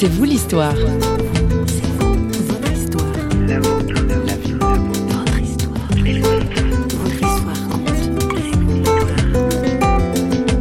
C'est 0.00 0.06
vous 0.06 0.22
l'histoire. 0.22 0.76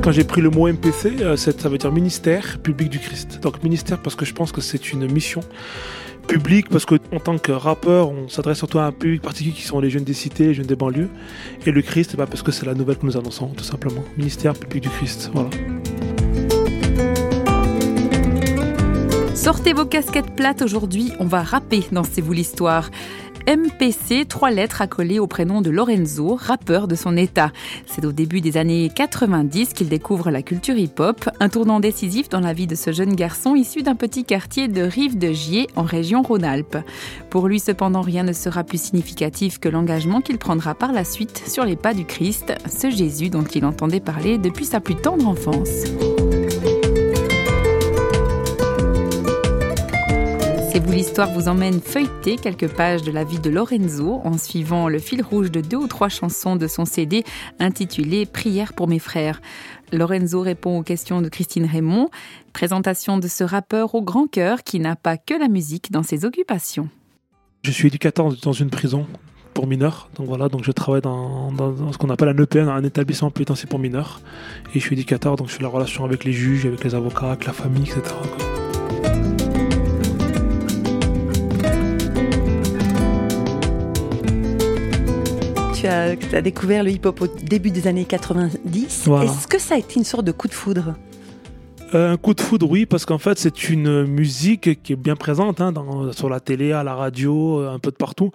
Quand 0.01 0.11
j'ai 0.11 0.23
pris 0.23 0.41
le 0.41 0.49
mot 0.49 0.67
MPC, 0.67 1.17
euh, 1.21 1.37
ça 1.37 1.51
veut 1.69 1.77
dire 1.77 1.91
ministère 1.91 2.57
public 2.63 2.89
du 2.89 2.97
Christ. 2.97 3.39
Donc 3.43 3.63
ministère 3.63 4.01
parce 4.01 4.15
que 4.15 4.25
je 4.25 4.33
pense 4.33 4.51
que 4.51 4.59
c'est 4.59 4.91
une 4.91 5.05
mission 5.05 5.41
publique 6.27 6.69
parce 6.69 6.87
qu'en 6.87 6.97
tant 7.23 7.37
que 7.37 7.51
rappeur, 7.51 8.09
on 8.09 8.27
s'adresse 8.29 8.57
surtout 8.57 8.79
à 8.79 8.85
un 8.85 8.91
public 8.91 9.21
particulier 9.21 9.53
qui 9.53 9.61
sont 9.61 9.79
les 9.79 9.91
jeunes 9.91 10.03
des 10.03 10.15
cités, 10.15 10.47
les 10.47 10.53
jeunes 10.55 10.65
des 10.65 10.75
banlieues. 10.75 11.09
Et 11.67 11.71
le 11.71 11.83
Christ, 11.83 12.15
bah, 12.15 12.25
parce 12.25 12.41
que 12.41 12.51
c'est 12.51 12.65
la 12.65 12.73
nouvelle 12.73 12.97
que 12.97 13.05
nous 13.05 13.17
annonçons, 13.17 13.49
tout 13.49 13.63
simplement. 13.63 14.03
Ministère 14.17 14.55
public 14.55 14.81
du 14.81 14.89
Christ, 14.89 15.29
voilà. 15.31 15.51
Sortez 19.47 19.71
vos 19.71 19.85
casquettes 19.85 20.35
plates 20.35 20.61
aujourd'hui, 20.61 21.13
on 21.21 21.25
va 21.25 21.41
rapper 21.41 21.85
dans 21.93 22.03
C'est 22.03 22.19
vous 22.19 22.33
l'histoire. 22.33 22.89
MPC, 23.47 24.25
trois 24.25 24.51
lettres 24.51 24.81
accolées 24.81 25.19
au 25.19 25.27
prénom 25.27 25.61
de 25.61 25.69
Lorenzo, 25.69 26.35
rappeur 26.37 26.85
de 26.85 26.95
son 26.95 27.15
état. 27.15 27.53
C'est 27.85 28.03
au 28.03 28.11
début 28.11 28.41
des 28.41 28.57
années 28.57 28.91
90 28.93 29.71
qu'il 29.71 29.87
découvre 29.87 30.31
la 30.31 30.41
culture 30.41 30.77
hip-hop, 30.77 31.29
un 31.39 31.47
tournant 31.47 31.79
décisif 31.79 32.27
dans 32.27 32.41
la 32.41 32.51
vie 32.51 32.67
de 32.67 32.75
ce 32.75 32.91
jeune 32.91 33.15
garçon 33.15 33.55
issu 33.55 33.83
d'un 33.83 33.95
petit 33.95 34.25
quartier 34.25 34.67
de 34.67 34.81
Rive 34.81 35.17
de 35.17 35.31
Gier 35.31 35.67
en 35.77 35.83
région 35.83 36.23
Rhône-Alpes. 36.23 36.79
Pour 37.29 37.47
lui 37.47 37.61
cependant, 37.61 38.01
rien 38.01 38.23
ne 38.23 38.33
sera 38.33 38.65
plus 38.65 38.81
significatif 38.81 39.59
que 39.59 39.69
l'engagement 39.69 40.19
qu'il 40.19 40.39
prendra 40.39 40.75
par 40.75 40.91
la 40.91 41.05
suite 41.05 41.41
sur 41.47 41.63
les 41.63 41.77
pas 41.77 41.93
du 41.93 42.03
Christ, 42.03 42.53
ce 42.67 42.89
Jésus 42.89 43.29
dont 43.29 43.45
il 43.45 43.63
entendait 43.63 44.01
parler 44.01 44.39
depuis 44.39 44.65
sa 44.65 44.81
plus 44.81 44.95
tendre 44.95 45.25
enfance. 45.25 45.85
L'histoire 50.89 51.31
vous 51.31 51.47
emmène 51.47 51.81
feuilleter 51.81 52.37
quelques 52.37 52.69
pages 52.69 53.03
de 53.03 53.11
la 53.11 53.23
vie 53.23 53.39
de 53.39 53.49
Lorenzo 53.49 54.21
en 54.23 54.37
suivant 54.37 54.87
le 54.87 54.99
fil 54.99 55.21
rouge 55.21 55.51
de 55.51 55.61
deux 55.61 55.77
ou 55.77 55.87
trois 55.87 56.09
chansons 56.09 56.55
de 56.55 56.67
son 56.67 56.85
CD 56.85 57.23
intitulé 57.59 58.25
Prière 58.25 58.73
pour 58.73 58.87
mes 58.87 58.99
frères. 58.99 59.41
Lorenzo 59.91 60.41
répond 60.41 60.79
aux 60.79 60.83
questions 60.83 61.21
de 61.21 61.29
Christine 61.29 61.65
Raymond. 61.65 62.09
Présentation 62.53 63.17
de 63.17 63.27
ce 63.27 63.43
rappeur 63.43 63.95
au 63.95 64.01
grand 64.01 64.27
cœur 64.27 64.63
qui 64.63 64.79
n'a 64.79 64.95
pas 64.95 65.17
que 65.17 65.33
la 65.33 65.49
musique 65.49 65.91
dans 65.91 66.03
ses 66.03 66.25
occupations. 66.25 66.89
Je 67.63 67.71
suis 67.71 67.89
éducateur 67.89 68.33
dans 68.41 68.53
une 68.53 68.69
prison 68.69 69.05
pour 69.53 69.67
mineurs. 69.67 70.09
Donc 70.15 70.27
voilà, 70.27 70.49
donc 70.49 70.63
je 70.63 70.71
travaille 70.71 71.01
dans, 71.01 71.51
ce 71.91 71.97
qu'on 71.97 72.09
appelle 72.09 72.29
un 72.29 72.37
EPN, 72.37 72.69
un 72.69 72.83
établissement 72.83 73.29
pénitentiaire 73.29 73.67
pour 73.67 73.79
mineurs. 73.79 74.21
Et 74.73 74.79
je 74.79 74.85
suis 74.85 74.93
éducateur, 74.93 75.35
donc 75.35 75.49
je 75.49 75.55
fais 75.55 75.63
la 75.63 75.69
relation 75.69 76.05
avec 76.05 76.23
les 76.23 76.31
juges, 76.31 76.65
avec 76.65 76.83
les 76.83 76.95
avocats, 76.95 77.31
avec 77.31 77.45
la 77.45 77.53
famille, 77.53 77.83
etc. 77.83 78.13
tu 85.81 85.87
as, 85.87 86.41
découvert 86.41 86.83
le 86.83 86.91
hip-hop 86.91 87.21
au 87.21 87.27
début 87.27 87.71
des 87.71 87.87
années 87.87 88.05
90. 88.05 89.07
Est-ce 89.23 89.47
que 89.47 89.59
ça 89.59 89.75
a 89.75 89.77
été 89.77 89.95
une 89.95 90.03
sorte 90.03 90.25
de 90.25 90.31
coup 90.31 90.47
de 90.47 90.53
foudre? 90.53 90.95
Euh, 91.93 92.13
un 92.13 92.17
coup 92.17 92.33
de 92.33 92.41
foudre, 92.41 92.69
oui, 92.69 92.85
parce 92.85 93.05
qu'en 93.05 93.17
fait, 93.17 93.37
c'est 93.39 93.69
une 93.69 94.03
musique 94.03 94.81
qui 94.83 94.93
est 94.93 94.97
bien 94.97 95.15
présente 95.15 95.61
hein, 95.61 95.71
dans, 95.71 96.11
sur 96.11 96.29
la 96.29 96.39
télé, 96.39 96.71
à 96.73 96.83
la 96.83 96.95
radio, 96.95 97.61
euh, 97.61 97.73
un 97.73 97.79
peu 97.79 97.91
de 97.91 97.95
partout. 97.95 98.31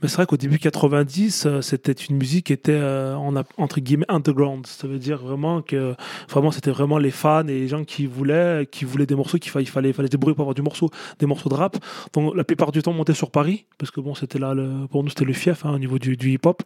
Mais 0.00 0.08
c'est 0.08 0.16
vrai 0.16 0.26
qu'au 0.26 0.36
début 0.36 0.58
90, 0.58 1.46
euh, 1.46 1.60
c'était 1.60 1.92
une 1.92 2.16
musique 2.16 2.46
qui 2.46 2.52
était 2.52 2.80
en, 2.80 3.34
entre 3.58 3.80
guillemets 3.80 4.06
underground. 4.08 4.66
Ça 4.66 4.86
veut 4.86 4.98
dire 4.98 5.18
vraiment 5.18 5.62
que 5.62 5.94
vraiment 6.28 6.50
c'était 6.50 6.70
vraiment 6.70 6.98
les 6.98 7.10
fans 7.10 7.46
et 7.48 7.58
les 7.58 7.68
gens 7.68 7.84
qui 7.84 8.06
voulaient, 8.06 8.68
qui 8.70 8.84
voulaient 8.84 9.06
des 9.06 9.16
morceaux, 9.16 9.38
qu'il 9.38 9.50
fallait, 9.50 9.64
fallait, 9.64 9.92
fallait 9.92 10.08
se 10.08 10.12
débrouiller 10.12 10.34
pour 10.34 10.42
avoir 10.42 10.54
du 10.54 10.62
morceau, 10.62 10.90
des 11.18 11.26
morceaux 11.26 11.48
de 11.48 11.54
rap. 11.54 11.76
Donc 12.12 12.36
la 12.36 12.44
plupart 12.44 12.70
du 12.70 12.82
temps, 12.82 12.92
on 12.92 12.94
montait 12.94 13.14
sur 13.14 13.30
Paris, 13.30 13.64
parce 13.78 13.90
que 13.90 14.00
bon, 14.00 14.14
c'était 14.14 14.38
là, 14.38 14.54
le, 14.54 14.86
pour 14.90 15.02
nous, 15.02 15.08
c'était 15.08 15.24
le 15.24 15.32
fief 15.32 15.64
hein, 15.64 15.72
au 15.74 15.78
niveau 15.78 15.98
du, 15.98 16.16
du 16.16 16.30
hip-hop. 16.30 16.62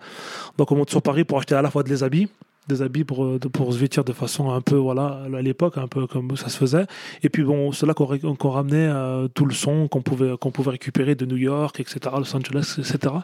Donc 0.58 0.72
on 0.72 0.76
monte 0.76 0.90
sur 0.90 1.02
Paris 1.02 1.24
pour 1.24 1.38
acheter 1.38 1.54
à 1.54 1.62
la 1.62 1.70
fois 1.70 1.82
de 1.82 1.88
les 1.88 2.02
habits 2.02 2.28
des 2.68 2.82
habits 2.82 3.04
pour, 3.04 3.24
euh, 3.24 3.38
pour 3.38 3.72
se 3.72 3.78
vêtir 3.78 4.04
de 4.04 4.12
façon 4.12 4.50
un 4.50 4.60
peu, 4.60 4.76
voilà, 4.76 5.22
à 5.34 5.42
l'époque, 5.42 5.78
un 5.78 5.88
peu 5.88 6.06
comme 6.06 6.36
ça 6.36 6.48
se 6.48 6.58
faisait. 6.58 6.86
Et 7.22 7.28
puis 7.28 7.42
bon, 7.42 7.72
c'est 7.72 7.86
là 7.86 7.94
qu'on 7.94 8.50
ramenait 8.50 8.88
euh, 8.88 9.28
tout 9.28 9.46
le 9.46 9.54
son 9.54 9.88
qu'on 9.88 10.02
pouvait, 10.02 10.36
qu'on 10.38 10.50
pouvait 10.50 10.72
récupérer 10.72 11.14
de 11.14 11.24
New 11.26 11.36
York, 11.36 11.80
etc., 11.80 12.00
Los 12.16 12.36
Angeles, 12.36 12.76
etc. 12.78 13.14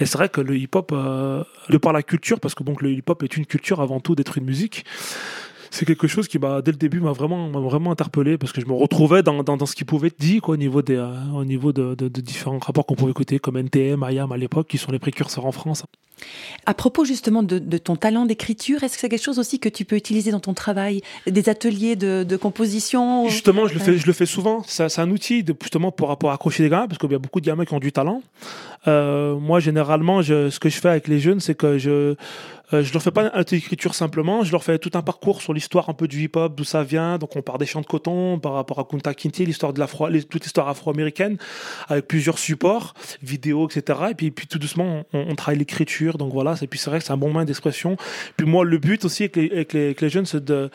Et 0.00 0.06
c'est 0.06 0.16
vrai 0.16 0.28
que 0.28 0.40
le 0.40 0.56
hip-hop, 0.56 0.92
euh, 0.92 1.42
de 1.68 1.76
par 1.76 1.92
la 1.92 2.02
culture, 2.02 2.40
parce 2.40 2.54
que 2.54 2.62
donc 2.62 2.82
le 2.82 2.92
hip-hop 2.92 3.22
est 3.22 3.36
une 3.36 3.46
culture 3.46 3.80
avant 3.80 4.00
tout 4.00 4.14
d'être 4.14 4.38
une 4.38 4.44
musique, 4.44 4.84
c'est 5.70 5.84
quelque 5.84 6.06
chose 6.06 6.28
qui, 6.28 6.38
bah, 6.38 6.62
dès 6.62 6.70
le 6.70 6.76
début, 6.76 7.00
m'a 7.00 7.12
vraiment, 7.12 7.48
vraiment 7.50 7.92
interpellé 7.92 8.38
parce 8.38 8.52
que 8.52 8.60
je 8.60 8.66
me 8.66 8.72
retrouvais 8.72 9.22
dans, 9.22 9.42
dans, 9.42 9.66
ce 9.66 9.74
qui 9.74 9.84
pouvait 9.84 10.08
être 10.08 10.20
dit 10.20 10.40
quoi, 10.40 10.54
au 10.54 10.56
niveau, 10.56 10.82
des, 10.82 10.98
au 11.34 11.44
niveau 11.44 11.72
de, 11.72 11.94
de, 11.94 12.08
de 12.08 12.20
différents 12.20 12.58
rapports 12.58 12.86
qu'on 12.86 12.94
pouvait 12.94 13.10
écouter, 13.10 13.38
comme 13.38 13.56
NTM, 13.56 14.04
IAM 14.10 14.32
à 14.32 14.36
l'époque, 14.36 14.68
qui 14.68 14.78
sont 14.78 14.92
les 14.92 14.98
précurseurs 14.98 15.46
en 15.46 15.52
France. 15.52 15.84
À 16.66 16.74
propos 16.74 17.04
justement 17.04 17.42
de, 17.42 17.58
ton 17.78 17.96
talent 17.96 18.26
d'écriture, 18.26 18.82
est-ce 18.82 18.94
que 18.94 19.00
c'est 19.00 19.08
quelque 19.08 19.22
chose 19.22 19.38
aussi 19.38 19.58
que 19.58 19.68
tu 19.68 19.84
peux 19.84 19.96
utiliser 19.96 20.30
dans 20.30 20.40
ton 20.40 20.54
travail? 20.54 21.00
Des 21.26 21.48
ateliers 21.48 21.96
de, 21.96 22.36
composition 22.36 23.28
Justement, 23.28 23.66
je 23.66 23.74
le, 23.74 23.80
fais, 23.80 23.98
je 23.98 24.06
le 24.06 24.12
fais 24.12 24.26
souvent. 24.26 24.62
C'est 24.66 24.98
un 24.98 25.10
outil 25.10 25.42
de, 25.42 25.54
justement 25.60 25.90
pour, 25.90 26.16
pour 26.18 26.30
accrocher 26.30 26.62
des 26.62 26.68
gamins, 26.68 26.86
parce 26.86 26.98
qu'il 26.98 27.10
y 27.10 27.14
a 27.14 27.18
beaucoup 27.18 27.40
de 27.40 27.46
gamins 27.46 27.64
qui 27.64 27.74
ont 27.74 27.80
du 27.80 27.92
talent. 27.92 28.22
Euh, 28.86 29.36
moi, 29.36 29.60
généralement, 29.60 30.22
je, 30.22 30.50
ce 30.50 30.58
que 30.58 30.68
je 30.68 30.78
fais 30.78 30.88
avec 30.88 31.08
les 31.08 31.20
jeunes, 31.20 31.40
c'est 31.40 31.54
que 31.54 31.78
je 31.78 32.14
euh, 32.72 32.82
je 32.82 32.92
leur 32.92 33.02
fais 33.02 33.10
pas 33.10 33.30
un 33.34 33.42
écriture 33.42 33.94
simplement, 33.94 34.44
je 34.44 34.52
leur 34.52 34.62
fais 34.62 34.78
tout 34.78 34.90
un 34.94 35.02
parcours 35.02 35.42
sur 35.42 35.52
l'histoire 35.52 35.88
un 35.88 35.94
peu 35.94 36.08
du 36.08 36.22
hip-hop, 36.22 36.54
d'où 36.54 36.64
ça 36.64 36.82
vient. 36.82 37.18
Donc 37.18 37.36
on 37.36 37.42
part 37.42 37.58
des 37.58 37.66
champs 37.66 37.80
de 37.80 37.86
coton 37.86 38.38
par 38.38 38.52
rapport 38.52 38.78
à 38.78 38.84
Kunta 38.84 39.14
Kinte, 39.14 39.38
l'histoire 39.38 39.72
de 39.72 39.80
l'afro, 39.80 40.08
toute 40.28 40.44
l'histoire 40.44 40.68
afro-américaine, 40.68 41.38
avec 41.88 42.06
plusieurs 42.08 42.38
supports, 42.38 42.94
vidéos, 43.22 43.68
etc. 43.68 44.00
Et 44.10 44.14
puis, 44.14 44.30
puis 44.30 44.46
tout 44.46 44.58
doucement, 44.58 45.04
on, 45.12 45.34
travaille 45.34 45.58
l'écriture. 45.58 46.18
Donc 46.18 46.32
voilà, 46.32 46.56
c'est 46.56 46.66
vrai 46.86 46.98
que 46.98 47.04
c'est 47.04 47.12
un 47.12 47.16
bon 47.16 47.30
moyen 47.30 47.44
d'expression. 47.44 47.96
Puis 48.36 48.46
moi, 48.46 48.64
le 48.64 48.78
but 48.78 49.04
aussi 49.04 49.24
avec 49.24 49.72
les, 49.72 50.08
jeunes, 50.08 50.26
c'est 50.26 50.44
de 50.44 50.70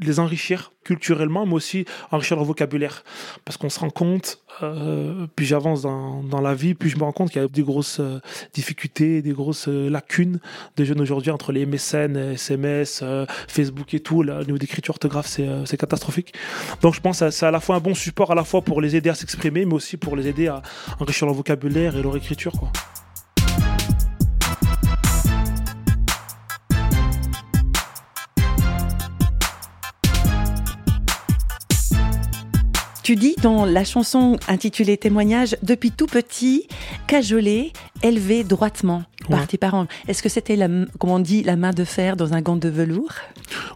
les 0.00 0.20
enrichir 0.20 0.72
culturellement, 0.84 1.44
mais 1.44 1.52
aussi 1.52 1.84
enrichir 2.10 2.36
leur 2.36 2.46
vocabulaire. 2.46 3.04
Parce 3.44 3.58
qu'on 3.58 3.68
se 3.68 3.78
rend 3.78 3.90
compte, 3.90 4.40
euh, 4.62 5.26
puis 5.36 5.44
j'avance 5.44 5.82
dans, 5.82 6.22
dans, 6.22 6.40
la 6.40 6.54
vie, 6.54 6.74
puis 6.74 6.88
je 6.88 6.96
me 6.96 7.02
rends 7.02 7.12
compte 7.12 7.30
qu'il 7.30 7.42
y 7.42 7.44
a 7.44 7.48
des 7.48 7.62
grosses 7.62 8.00
euh, 8.00 8.20
difficultés, 8.54 9.20
des 9.20 9.32
grosses 9.32 9.68
euh, 9.68 9.90
lacunes 9.90 10.40
des 10.76 10.84
jeunes 10.84 11.00
aujourd'hui 11.00 11.30
entre 11.38 11.52
les 11.52 11.66
MSN, 11.66 12.16
SMS, 12.34 13.04
Facebook 13.46 13.94
et 13.94 14.00
tout. 14.00 14.24
Là, 14.24 14.40
au 14.40 14.44
niveau 14.44 14.58
d'écriture 14.58 14.94
orthographe, 14.94 15.28
c'est 15.28 15.76
catastrophique. 15.76 16.34
Donc 16.82 16.94
je 16.94 17.00
pense 17.00 17.20
que 17.20 17.30
c'est 17.30 17.46
à 17.46 17.52
la 17.52 17.60
fois 17.60 17.76
un 17.76 17.80
bon 17.80 17.94
support, 17.94 18.32
à 18.32 18.34
la 18.34 18.42
fois 18.42 18.62
pour 18.62 18.80
les 18.80 18.96
aider 18.96 19.08
à 19.08 19.14
s'exprimer, 19.14 19.64
mais 19.64 19.74
aussi 19.74 19.96
pour 19.96 20.16
les 20.16 20.26
aider 20.26 20.48
à 20.48 20.62
enrichir 20.98 21.26
leur 21.28 21.36
vocabulaire 21.36 21.96
et 21.96 22.02
leur 22.02 22.16
écriture. 22.16 22.52
Tu 33.04 33.14
dis 33.14 33.36
dans 33.40 33.64
la 33.64 33.84
chanson 33.84 34.38
intitulée 34.48 34.96
Témoignage, 34.98 35.56
depuis 35.62 35.92
tout 35.92 36.06
petit, 36.06 36.66
cajolé, 37.06 37.72
élevé 38.02 38.42
droitement 38.42 39.04
par 39.28 39.46
tes 39.46 39.58
parents. 39.58 39.86
Est-ce 40.06 40.22
que 40.22 40.28
c'était, 40.28 40.56
la, 40.56 40.68
comme 40.98 41.10
on 41.10 41.18
dit, 41.18 41.42
la 41.42 41.56
main 41.56 41.72
de 41.72 41.84
fer 41.84 42.16
dans 42.16 42.32
un 42.34 42.40
gant 42.40 42.56
de 42.56 42.68
velours? 42.68 43.14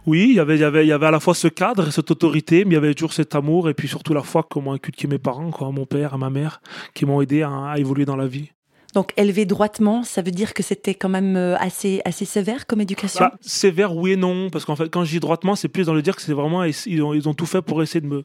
Oui, 0.05 0.27
il 0.29 0.35
y 0.35 0.39
avait, 0.39 0.57
y 0.57 0.63
avait, 0.63 0.85
il 0.85 0.89
y 0.89 0.91
avait 0.91 1.07
à 1.07 1.11
la 1.11 1.19
fois 1.19 1.35
ce 1.35 1.47
cadre 1.47 1.87
et 1.87 1.91
cette 1.91 2.11
autorité, 2.11 2.65
mais 2.65 2.71
il 2.71 2.73
y 2.75 2.77
avait 2.77 2.93
toujours 2.93 3.13
cet 3.13 3.35
amour 3.35 3.69
et 3.69 3.73
puis 3.73 3.87
surtout 3.87 4.13
la 4.13 4.23
foi 4.23 4.43
que 4.43 4.59
m'ont 4.59 4.73
inculqué 4.73 5.07
mes 5.07 5.19
parents, 5.19 5.51
quoi, 5.51 5.71
mon 5.71 5.85
père 5.85 6.13
et 6.13 6.17
ma 6.17 6.29
mère, 6.29 6.61
qui 6.93 7.05
m'ont 7.05 7.21
aidé 7.21 7.43
à 7.43 7.75
évoluer 7.77 8.05
dans 8.05 8.15
la 8.15 8.27
vie. 8.27 8.51
Donc 8.93 9.11
élevé 9.17 9.45
droitement, 9.45 10.03
ça 10.03 10.21
veut 10.21 10.31
dire 10.31 10.53
que 10.53 10.63
c'était 10.63 10.95
quand 10.95 11.09
même 11.09 11.35
euh, 11.35 11.55
assez, 11.57 12.01
assez 12.05 12.25
sévère 12.25 12.67
comme 12.67 12.81
éducation? 12.81 13.25
Bah, 13.25 13.33
Sévère, 13.41 13.95
oui 13.95 14.11
et 14.11 14.15
non. 14.15 14.49
Parce 14.49 14.65
qu'en 14.65 14.75
fait, 14.75 14.89
quand 14.89 15.03
je 15.03 15.11
dis 15.11 15.19
droitement, 15.19 15.55
c'est 15.55 15.67
plus 15.67 15.85
dans 15.85 15.93
le 15.93 16.01
dire 16.01 16.15
que 16.15 16.21
c'est 16.21 16.33
vraiment. 16.33 16.63
Ils 16.63 17.01
ont, 17.01 17.13
ils 17.13 17.27
ont 17.27 17.33
tout 17.33 17.45
fait 17.45 17.61
pour 17.61 17.81
essayer 17.81 18.01
de 18.01 18.07
me 18.07 18.23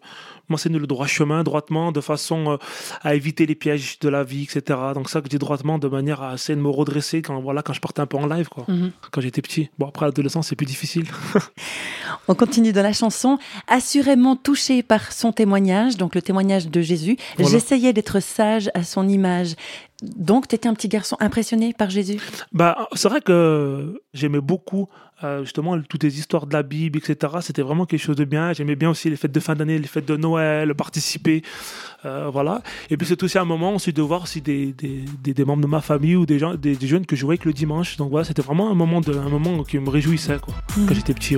m'enseigner 0.49 0.78
le 0.78 0.87
droit 0.87 1.07
chemin, 1.07 1.42
droitement, 1.42 1.92
de 1.92 2.01
façon 2.01 2.53
euh, 2.53 2.57
à 3.03 3.15
éviter 3.15 3.47
les 3.47 3.54
pièges 3.54 3.98
de 3.98 4.09
la 4.09 4.25
vie, 4.25 4.45
etc. 4.45 4.78
Donc 4.95 5.10
ça 5.10 5.21
que 5.21 5.27
je 5.27 5.31
dis 5.31 5.39
droitement, 5.39 5.78
de 5.78 5.89
manière 5.89 6.22
à 6.22 6.34
essayer 6.34 6.57
de 6.57 6.60
me 6.60 6.71
redresser 6.71 7.22
quand, 7.22 7.39
voilà, 7.41 7.63
quand 7.63 7.72
je 7.72 7.81
partais 7.81 8.01
un 8.01 8.07
peu 8.07 8.16
en 8.16 8.27
live, 8.27 8.48
quoi. 8.48 8.65
Mhm. 8.69 8.92
Quand 9.10 9.21
j'étais 9.21 9.42
petit. 9.42 9.71
Bon, 9.78 9.87
après 9.87 10.07
l'adolescence, 10.07 10.48
c'est 10.48 10.57
plus 10.57 10.66
difficile. 10.66 11.07
On 12.28 12.34
continue 12.34 12.72
dans 12.72 12.83
la 12.83 12.92
chanson. 12.92 13.39
Assurément 13.66 14.37
touché 14.37 14.83
par 14.83 15.13
son 15.13 15.33
témoignage, 15.33 15.97
donc 15.97 16.15
le 16.15 16.22
témoignage 16.22 16.69
de 16.69 16.81
Jésus, 16.81 17.16
j'essayais 17.39 17.92
d'être 17.92 18.21
sage 18.21 18.71
à 18.75 18.84
son 18.84 19.09
image. 19.09 19.54
Donc, 20.03 20.47
tu 20.47 20.54
étais 20.54 20.68
un 20.68 20.74
petit 20.74 20.89
garçon 20.89 21.16
impressionné 21.18 21.72
par 21.72 21.91
Jésus? 21.91 22.21
Bah, 22.53 22.89
C'est 22.95 23.09
vrai 23.09 23.21
que 23.21 24.00
j'aimais 24.15 24.41
beaucoup 24.41 24.89
euh, 25.24 25.42
justement 25.42 25.80
toutes 25.83 26.04
les 26.04 26.21
histoires 26.21 26.47
de 26.47 26.53
la 26.53 26.62
Bible, 26.62 26.98
etc. 26.98 27.34
C'était 27.41 27.62
vraiment 27.62 27.84
quelque 27.84 28.00
chose 28.00 28.15
de 28.15 28.24
bien. 28.24 28.53
J'aimais 28.53 28.77
bien 28.77 28.91
aussi 28.91 29.10
les 29.10 29.16
fêtes 29.16 29.33
de 29.33 29.41
fin 29.41 29.56
d'année, 29.56 29.77
les 29.77 29.89
fêtes 29.89 30.06
de 30.06 30.16
Noël, 30.16 30.72
participer. 30.77 31.42
Euh, 32.04 32.30
voilà. 32.33 32.62
Et 32.91 32.97
puis 32.97 33.06
c'est 33.09 33.21
aussi 33.24 33.39
un 33.39 33.45
moment 33.45 33.74
aussi 33.74 33.92
de 33.92 34.03
voir 34.03 34.22
aussi 34.22 34.41
des, 34.41 34.72
des, 34.72 35.04
des, 35.34 35.45
membres 35.45 35.62
de 35.62 35.66
ma 35.66 35.80
famille 35.80 36.15
ou 36.15 36.27
des, 36.27 36.39
gens, 36.39 36.54
des, 36.54 36.77
jeunes 36.80 37.04
que 37.04 37.16
je 37.16 37.24
voyais 37.24 37.39
que 37.39 37.48
le 37.48 37.54
dimanche. 37.54 37.97
Donc 37.97 38.10
voilà, 38.10 38.24
c'était 38.24 38.42
vraiment 38.42 38.71
un 38.71 38.74
moment, 38.74 39.01
de, 39.01 39.12
un 39.12 39.28
moment 39.28 39.65
qui 39.65 39.80
me 39.80 39.91
réjouissait 39.91 40.39
quoi, 40.39 40.54
quand 40.72 40.83
mmh. 40.83 40.94
j'étais 40.94 41.15
petit. 41.15 41.36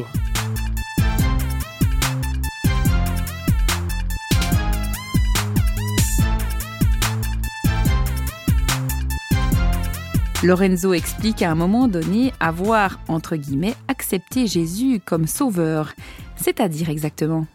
Lorenzo 10.42 10.94
explique 10.94 11.42
à 11.42 11.50
un 11.50 11.54
moment 11.54 11.86
donné 11.86 12.32
avoir, 12.40 12.98
entre 13.08 13.36
guillemets, 13.36 13.74
accepté 13.88 14.46
Jésus 14.46 14.98
comme 15.04 15.26
sauveur. 15.26 15.92
C'est-à-dire 16.36 16.88
exactement? 16.88 17.46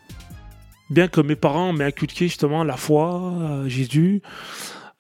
Bien 0.92 1.08
que 1.08 1.20
mes 1.20 1.36
parents 1.36 1.74
m'aient 1.74 1.86
inculqué 1.86 2.28
justement 2.28 2.64
la 2.64 2.78
foi, 2.78 3.34
euh, 3.42 3.68
Jésus, 3.68 4.22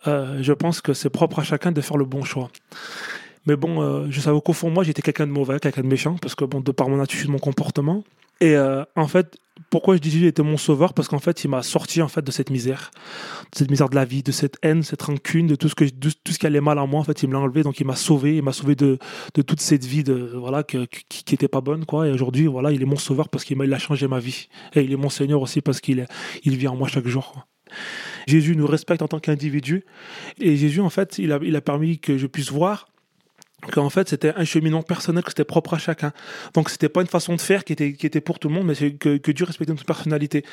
euh, 0.07 0.39
je 0.41 0.51
pense 0.51 0.81
que 0.81 0.93
c'est 0.93 1.11
propre 1.11 1.39
à 1.39 1.43
chacun 1.43 1.71
de 1.71 1.79
faire 1.79 1.97
le 1.97 2.05
bon 2.05 2.23
choix. 2.23 2.49
Mais 3.45 3.55
bon, 3.55 3.81
euh, 3.81 4.07
je 4.09 4.19
savais 4.19 4.39
qu'au 4.41 4.53
fond, 4.53 4.69
moi, 4.69 4.83
j'étais 4.83 5.01
quelqu'un 5.01 5.27
de 5.27 5.31
mauvais, 5.31 5.59
quelqu'un 5.59 5.81
de 5.81 5.87
méchant, 5.87 6.15
parce 6.21 6.35
que 6.35 6.45
bon, 6.45 6.61
de 6.61 6.71
par 6.71 6.89
mon 6.89 6.99
attitude, 6.99 7.29
mon 7.29 7.39
comportement. 7.39 8.03
Et 8.41 8.57
en 8.57 9.07
fait, 9.07 9.37
pourquoi 9.69 9.95
je 9.95 10.01
dis 10.01 10.11
Jésus 10.11 10.27
était 10.27 10.43
mon 10.43 10.57
sauveur? 10.57 10.93
Parce 10.93 11.07
qu'en 11.07 11.19
fait, 11.19 11.43
il 11.43 11.49
m'a 11.49 11.63
sorti 11.63 12.01
en 12.01 12.07
fait 12.07 12.21
de 12.21 12.31
cette 12.31 12.49
misère, 12.49 12.91
de 13.51 13.57
cette 13.57 13.71
misère 13.71 13.89
de 13.89 13.95
la 13.95 14.05
vie, 14.05 14.23
de 14.23 14.31
cette 14.31 14.57
haine, 14.61 14.83
cette 14.83 15.01
rancune, 15.01 15.47
de 15.47 15.55
tout 15.55 15.69
ce 15.69 15.75
que 15.75 15.85
tout 15.85 16.31
ce 16.31 16.39
qui 16.39 16.45
allait 16.45 16.61
mal 16.61 16.77
en 16.79 16.87
moi. 16.87 16.99
En 16.99 17.03
fait, 17.03 17.23
il 17.23 17.29
me 17.29 17.33
l'a 17.33 17.39
enlevé, 17.39 17.63
donc 17.63 17.79
il 17.79 17.85
m'a 17.85 17.95
sauvé, 17.95 18.37
il 18.37 18.43
m'a 18.43 18.51
sauvé 18.51 18.75
de, 18.75 18.99
de 19.33 19.41
toute 19.41 19.61
cette 19.61 19.85
vie 19.85 20.03
de 20.03 20.31
voilà 20.35 20.63
qui, 20.63 20.87
qui 21.07 21.35
était 21.35 21.47
pas 21.47 21.61
bonne 21.61 21.85
quoi. 21.85 22.07
Et 22.07 22.11
aujourd'hui, 22.11 22.47
voilà, 22.47 22.71
il 22.71 22.81
est 22.81 22.85
mon 22.85 22.97
sauveur 22.97 23.29
parce 23.29 23.43
qu'il 23.43 23.61
a 23.73 23.79
changé 23.79 24.07
ma 24.07 24.19
vie. 24.19 24.47
Et 24.73 24.81
il 24.81 24.91
est 24.91 24.97
mon 24.97 25.09
Seigneur 25.09 25.41
aussi 25.41 25.61
parce 25.61 25.79
qu'il 25.79 26.05
il 26.43 26.57
vit 26.57 26.67
en 26.67 26.75
moi 26.75 26.87
chaque 26.87 27.07
jour. 27.07 27.47
Jésus 28.27 28.55
nous 28.55 28.67
respecte 28.67 29.01
en 29.01 29.07
tant 29.07 29.19
qu'individu 29.19 29.85
et 30.39 30.55
Jésus 30.55 30.81
en 30.81 30.89
fait, 30.89 31.17
il 31.17 31.31
a, 31.31 31.39
il 31.41 31.55
a 31.55 31.61
permis 31.61 31.99
que 31.99 32.17
je 32.17 32.27
puisse 32.27 32.51
voir 32.51 32.87
qu'en 33.71 33.89
fait 33.89 34.09
c'était 34.09 34.33
un 34.35 34.45
cheminement 34.45 34.83
personnel 34.83 35.23
que 35.23 35.29
c'était 35.29 35.43
propre 35.43 35.73
à 35.73 35.77
chacun. 35.77 36.11
Donc 36.53 36.69
c'était 36.69 36.89
pas 36.89 37.01
une 37.01 37.07
façon 37.07 37.35
de 37.35 37.41
faire 37.41 37.63
qui 37.63 37.73
était, 37.73 37.93
qui 37.93 38.05
était 38.05 38.21
pour 38.21 38.39
tout 38.39 38.47
le 38.47 38.53
monde, 38.53 38.67
mais 38.67 38.75
c'est 38.75 38.91
que, 38.91 39.17
que 39.17 39.31
Dieu 39.31 39.45
respectait 39.45 39.73
notre 39.73 39.85
personnalité. 39.85 40.43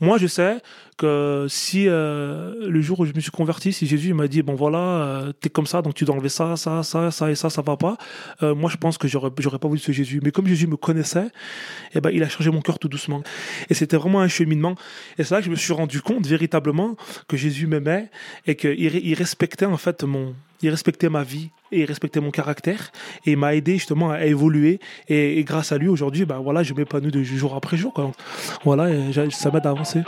Moi 0.00 0.18
je 0.18 0.26
sais 0.26 0.58
que 0.96 1.46
si 1.48 1.88
euh, 1.88 2.68
le 2.68 2.80
jour 2.80 3.00
où 3.00 3.06
je 3.06 3.12
me 3.14 3.20
suis 3.20 3.30
converti, 3.30 3.72
si 3.72 3.86
Jésus 3.86 4.12
m'a 4.14 4.28
dit 4.28 4.42
bon 4.42 4.54
voilà 4.54 4.78
euh, 4.78 5.32
t'es 5.32 5.48
comme 5.48 5.66
ça 5.66 5.82
donc 5.82 5.94
tu 5.94 6.04
dois 6.04 6.14
enlever 6.14 6.28
ça, 6.28 6.56
ça, 6.56 6.82
ça, 6.82 7.10
ça 7.10 7.30
et 7.30 7.34
ça, 7.34 7.50
ça 7.50 7.62
va 7.62 7.76
pas. 7.76 7.96
Euh, 8.42 8.54
moi 8.54 8.70
je 8.70 8.76
pense 8.76 8.98
que 8.98 9.08
j'aurais 9.08 9.30
j'aurais 9.38 9.58
pas 9.58 9.68
voulu 9.68 9.80
ce 9.80 9.92
Jésus. 9.92 10.20
Mais 10.22 10.30
comme 10.30 10.46
Jésus 10.46 10.66
me 10.66 10.76
connaissait, 10.76 11.28
eh 11.94 12.00
ben 12.00 12.10
il 12.10 12.22
a 12.22 12.28
changé 12.28 12.50
mon 12.50 12.60
cœur 12.60 12.78
tout 12.78 12.88
doucement. 12.88 13.22
Et 13.70 13.74
c'était 13.74 13.96
vraiment 13.96 14.20
un 14.20 14.28
cheminement. 14.28 14.74
Et 15.18 15.24
c'est 15.24 15.34
là 15.34 15.40
que 15.40 15.46
je 15.46 15.50
me 15.50 15.56
suis 15.56 15.72
rendu 15.72 16.00
compte 16.00 16.26
véritablement 16.26 16.96
que 17.28 17.36
Jésus 17.36 17.66
m'aimait 17.66 18.10
et 18.46 18.56
qu'il 18.56 18.78
il 18.78 19.14
respectait 19.14 19.66
en 19.66 19.76
fait 19.76 20.02
mon 20.02 20.34
il 20.62 20.70
respectait 20.70 21.08
ma 21.08 21.22
vie 21.22 21.50
et 21.72 21.80
il 21.80 21.84
respectait 21.84 22.20
mon 22.20 22.30
caractère 22.30 22.90
et 23.26 23.32
il 23.32 23.36
m'a 23.36 23.54
aidé 23.54 23.74
justement 23.74 24.10
à 24.10 24.24
évoluer 24.24 24.80
et, 25.08 25.42
grâce 25.44 25.72
à 25.72 25.78
lui 25.78 25.88
aujourd'hui 25.88 26.24
ben 26.24 26.38
voilà 26.38 26.62
je 26.62 26.74
m'épanouis 26.74 27.12
de 27.12 27.22
jour 27.22 27.54
après 27.54 27.76
jour 27.76 27.92
quoi. 27.92 28.10
voilà 28.64 28.88
ça 29.30 29.50
m'aide 29.50 29.66
à 29.66 29.70
avancer 29.70 30.02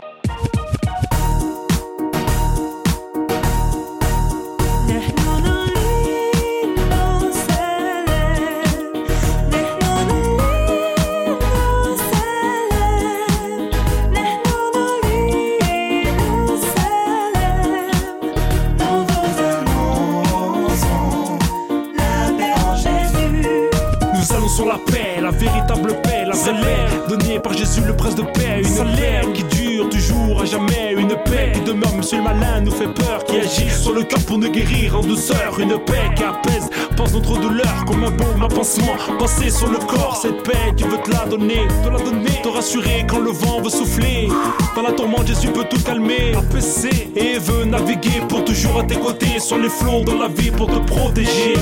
monsieur 31.73 32.17
le 32.17 32.23
malin 32.23 32.61
nous 32.61 32.71
fait 32.71 32.87
peur, 32.87 33.23
qui 33.25 33.37
agit 33.37 33.69
sur 33.69 33.93
le 33.93 34.03
cœur 34.03 34.19
pour 34.25 34.37
nous 34.37 34.49
guérir 34.49 34.97
en 34.97 35.01
douceur, 35.01 35.59
une 35.59 35.77
paix 35.85 36.09
qui 36.15 36.23
apaise, 36.23 36.69
pense 36.97 37.13
notre 37.13 37.39
douleur 37.39 37.85
comme 37.85 38.03
un 38.03 38.11
baume, 38.11 38.43
un 38.43 38.47
pansement, 38.47 38.95
passer 39.19 39.49
sur 39.49 39.69
le 39.69 39.77
corps, 39.77 40.17
cette 40.21 40.43
paix 40.43 40.73
tu 40.75 40.85
veux 40.85 40.97
te 40.97 41.11
la 41.11 41.25
donner, 41.25 41.67
te 41.83 41.89
la 41.89 41.99
donner, 41.99 42.41
te 42.43 42.49
rassurer 42.49 43.05
quand 43.07 43.19
le 43.19 43.31
vent 43.31 43.61
veut 43.61 43.69
souffler, 43.69 44.27
dans 44.75 44.81
la 44.81 44.91
tourmente 44.91 45.27
Jésus 45.27 45.49
peut 45.49 45.65
tout 45.69 45.81
calmer, 45.83 46.33
apaiser 46.35 47.11
et 47.15 47.39
veut 47.39 47.65
naviguer 47.65 48.21
pour 48.27 48.43
toujours 48.43 48.79
à 48.79 48.83
tes 48.83 48.95
côtés, 48.95 49.39
sur 49.39 49.57
les 49.57 49.69
flots 49.69 50.03
de 50.03 50.19
la 50.19 50.27
vie 50.27 50.51
pour 50.51 50.67
te 50.67 50.79
protéger. 50.79 51.55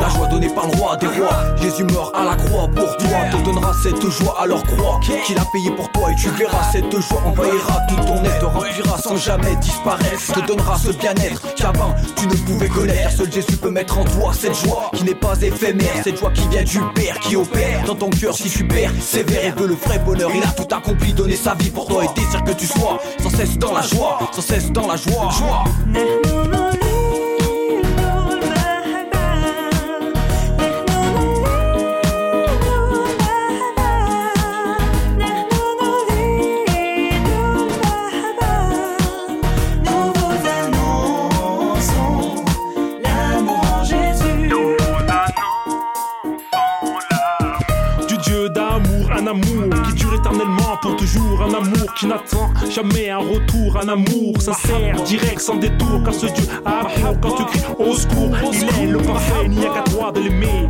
La 0.00 0.08
joie 0.08 0.26
donnée 0.28 0.48
par 0.48 0.66
le 0.66 0.76
roi 0.76 0.96
des 0.96 1.06
rois. 1.06 1.36
Jésus 1.60 1.84
meurt 1.84 2.14
à 2.14 2.24
la 2.24 2.34
croix 2.36 2.68
pour 2.68 2.96
toi, 2.96 3.18
te 3.30 3.44
donnera 3.44 3.72
cette 3.82 4.10
joie, 4.10 4.36
alors 4.40 4.62
crois 4.64 5.00
qu'il 5.24 5.38
a 5.38 5.44
payé 5.52 5.70
pour 5.70 5.90
toi 5.92 6.10
et 6.10 6.14
tu 6.16 6.28
verras 6.30 6.62
cette 6.72 6.90
joie 6.90 7.22
envahira 7.26 7.80
tout 7.88 7.96
ton 7.96 8.24
être, 8.24 8.38
te 8.38 8.44
remplira 8.44 8.98
sans 8.98 9.16
jamais 9.16 9.54
disparaître, 9.56 10.32
te 10.32 10.46
donnera 10.46 10.76
ce 10.78 10.90
bien-être. 10.92 11.54
Qu'avant 11.54 11.94
tu 12.16 12.26
ne 12.26 12.34
pouvais 12.34 12.68
connaître. 12.68 13.10
Seul 13.10 13.32
Jésus 13.32 13.56
peut 13.56 13.70
mettre 13.70 13.98
en 13.98 14.04
toi 14.04 14.32
cette 14.32 14.54
joie 14.54 14.90
qui 14.94 15.04
n'est 15.04 15.14
pas 15.14 15.40
éphémère, 15.40 16.02
cette 16.02 16.18
joie 16.18 16.30
qui 16.30 16.46
vient 16.48 16.64
du 16.64 16.80
Père 16.94 17.18
qui 17.20 17.36
opère. 17.36 17.84
Dans 17.86 17.94
ton 17.94 18.10
cœur 18.10 18.34
si 18.34 18.48
tu 18.48 18.66
perds 18.66 18.92
sévère 19.00 19.44
et 19.44 19.50
veut 19.50 19.68
le 19.68 19.74
vrai 19.74 19.98
bonheur. 19.98 20.30
Il 20.34 20.42
a 20.42 20.48
tout 20.48 20.74
accompli, 20.74 21.12
donné 21.12 21.36
sa 21.36 21.54
vie 21.54 21.70
pour 21.70 21.86
toi. 21.86 22.04
Et 22.04 22.20
désire 22.20 22.42
que 22.44 22.52
tu 22.52 22.66
sois 22.66 22.98
sans 23.22 23.30
cesse 23.30 23.58
dans 23.58 23.72
la 23.72 23.82
joie, 23.82 24.18
sans 24.32 24.42
cesse 24.42 24.70
dans 24.70 24.86
la 24.86 24.96
joie. 24.96 25.30
joie. 25.30 25.64
Un 51.42 51.54
amour 51.54 51.94
qui 51.94 52.06
n'attend 52.06 52.50
jamais 52.70 53.10
un 53.10 53.18
retour, 53.18 53.78
un 53.82 53.88
amour 53.88 54.40
sincère, 54.40 55.02
direct, 55.04 55.40
sans 55.40 55.56
détour, 55.56 56.02
car 56.04 56.14
ce 56.14 56.26
Dieu 56.26 56.44
a 56.64 56.80
amour 56.80 57.16
quand 57.20 57.32
tu 57.32 57.44
cries 57.44 57.66
au 57.78 57.94
secours. 57.94 58.30
Il 58.52 58.82
est 58.82 58.86
le 58.86 58.98
parfait, 58.98 59.44
il 59.44 59.50
n'y 59.50 59.66
a 59.66 59.70
qu'à 59.70 59.82
toi 59.90 60.12
de 60.12 60.20
l'aimer. 60.20 60.68